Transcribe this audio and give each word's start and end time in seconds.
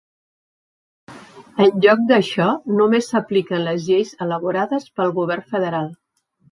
En 1.67 1.75
lloc 1.87 2.01
d'això, 2.13 2.49
només 2.81 3.13
s'apliquen 3.13 3.65
les 3.69 3.87
lleis 3.93 4.19
elaborades 4.29 4.93
pel 4.99 5.19
govern 5.25 5.51
federal. 5.57 5.99